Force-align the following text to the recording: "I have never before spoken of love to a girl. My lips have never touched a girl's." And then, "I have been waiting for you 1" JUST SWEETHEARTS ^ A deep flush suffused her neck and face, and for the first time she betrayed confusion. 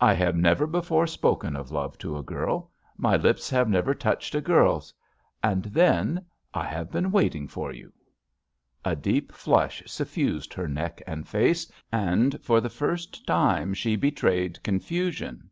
"I 0.00 0.14
have 0.14 0.34
never 0.34 0.66
before 0.66 1.06
spoken 1.06 1.54
of 1.54 1.70
love 1.70 1.96
to 1.98 2.18
a 2.18 2.22
girl. 2.24 2.72
My 2.96 3.14
lips 3.14 3.48
have 3.50 3.68
never 3.68 3.94
touched 3.94 4.34
a 4.34 4.40
girl's." 4.40 4.92
And 5.40 5.66
then, 5.66 6.24
"I 6.52 6.64
have 6.64 6.90
been 6.90 7.12
waiting 7.12 7.46
for 7.46 7.72
you 7.72 7.92
1" 8.82 8.96
JUST 8.96 8.96
SWEETHEARTS 8.96 8.96
^ 8.96 8.98
A 8.98 9.02
deep 9.12 9.32
flush 9.32 9.82
suffused 9.86 10.52
her 10.54 10.66
neck 10.66 11.00
and 11.06 11.28
face, 11.28 11.70
and 11.92 12.40
for 12.42 12.60
the 12.60 12.68
first 12.70 13.24
time 13.24 13.72
she 13.72 13.94
betrayed 13.94 14.60
confusion. 14.64 15.48